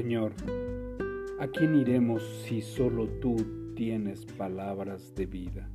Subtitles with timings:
[0.00, 0.30] Señor,
[1.40, 3.34] ¿a quién iremos si solo tú
[3.74, 5.68] tienes palabras de vida?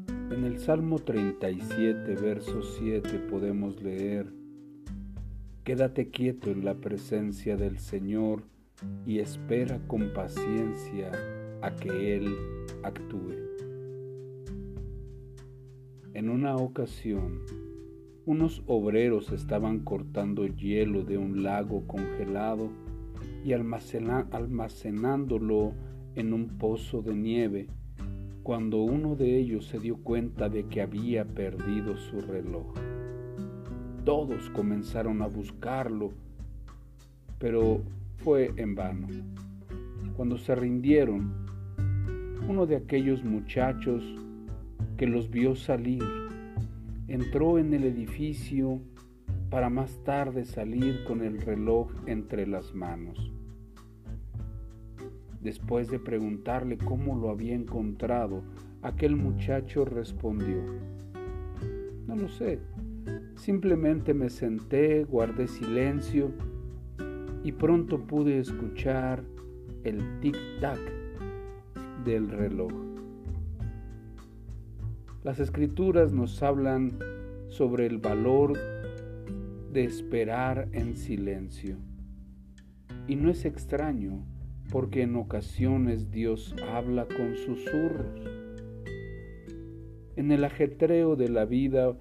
[0.00, 4.32] En el Salmo 37, verso 7 podemos leer,
[5.62, 8.44] Quédate quieto en la presencia del Señor
[9.04, 11.12] y espera con paciencia
[11.60, 12.34] a que Él
[12.82, 13.34] actúe.
[16.14, 17.42] En una ocasión,
[18.28, 22.68] unos obreros estaban cortando hielo de un lago congelado
[23.42, 25.72] y almacenándolo
[26.14, 27.68] en un pozo de nieve
[28.42, 32.66] cuando uno de ellos se dio cuenta de que había perdido su reloj.
[34.04, 36.12] Todos comenzaron a buscarlo,
[37.38, 37.80] pero
[38.18, 39.06] fue en vano.
[40.18, 41.32] Cuando se rindieron,
[42.46, 44.04] uno de aquellos muchachos
[44.98, 46.27] que los vio salir
[47.08, 48.80] entró en el edificio
[49.50, 53.32] para más tarde salir con el reloj entre las manos.
[55.40, 58.42] Después de preguntarle cómo lo había encontrado,
[58.82, 60.62] aquel muchacho respondió,
[62.06, 62.58] no lo sé,
[63.36, 66.32] simplemente me senté, guardé silencio
[67.44, 69.22] y pronto pude escuchar
[69.84, 70.80] el tic-tac
[72.04, 72.97] del reloj.
[75.28, 76.98] Las escrituras nos hablan
[77.48, 78.58] sobre el valor
[79.70, 81.76] de esperar en silencio.
[83.06, 84.24] Y no es extraño
[84.72, 88.22] porque en ocasiones Dios habla con susurros.
[90.16, 91.94] En el ajetreo de la vida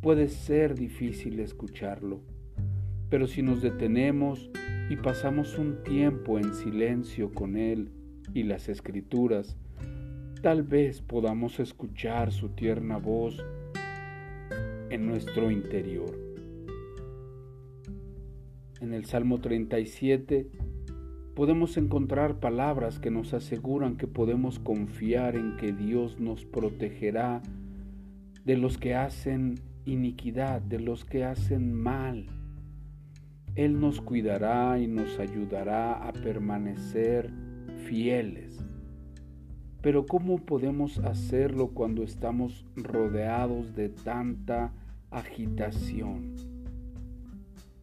[0.00, 2.20] puede ser difícil escucharlo,
[3.08, 4.50] pero si nos detenemos
[4.90, 7.92] y pasamos un tiempo en silencio con Él
[8.34, 9.56] y las escrituras,
[10.40, 13.44] tal vez podamos escuchar su tierna voz
[14.90, 16.14] en nuestro interior.
[18.80, 20.50] En el Salmo 37
[21.34, 27.42] podemos encontrar palabras que nos aseguran que podemos confiar en que Dios nos protegerá
[28.44, 32.26] de los que hacen iniquidad, de los que hacen mal.
[33.54, 37.30] Él nos cuidará y nos ayudará a permanecer
[37.86, 38.66] fieles
[39.82, 44.72] pero ¿cómo podemos hacerlo cuando estamos rodeados de tanta
[45.10, 46.34] agitación?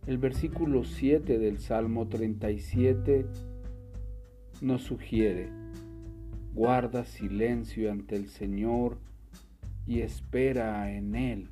[0.06, 3.26] El versículo 7 del Salmo 37
[4.62, 5.50] nos sugiere,
[6.54, 8.98] guarda silencio ante el Señor
[9.88, 11.50] y espera en Él.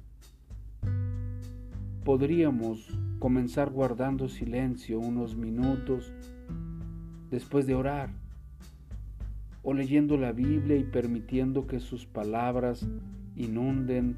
[2.04, 6.12] Podríamos comenzar guardando silencio unos minutos
[7.30, 8.10] después de orar
[9.64, 12.88] o leyendo la Biblia y permitiendo que sus palabras
[13.36, 14.18] inunden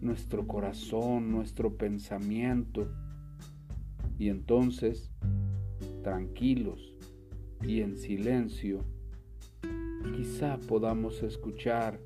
[0.00, 2.88] nuestro corazón, nuestro pensamiento.
[4.18, 5.10] Y entonces,
[6.02, 6.94] tranquilos
[7.62, 8.84] y en silencio,
[10.16, 12.00] quizá podamos escuchar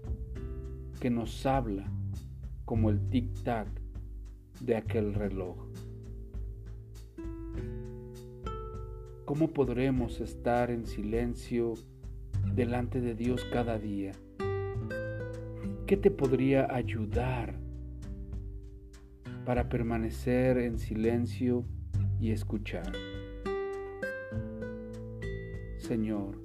[1.01, 1.91] que nos habla
[2.65, 3.69] como el tic-tac
[4.61, 5.57] de aquel reloj.
[9.25, 11.75] ¿Cómo podremos estar en silencio
[12.55, 14.13] delante de Dios cada día?
[15.87, 17.55] ¿Qué te podría ayudar
[19.45, 21.65] para permanecer en silencio
[22.21, 22.93] y escuchar?
[25.77, 26.41] Señor,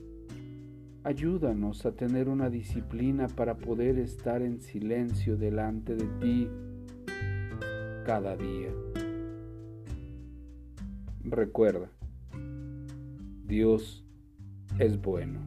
[1.03, 6.49] ayúdanos a tener una disciplina para poder estar en silencio delante de ti
[8.05, 8.69] cada día.
[11.23, 11.89] Recuerda,
[13.45, 14.03] Dios
[14.79, 15.39] es bueno.